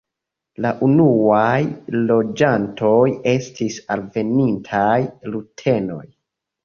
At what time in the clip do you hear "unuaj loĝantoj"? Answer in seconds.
0.85-3.03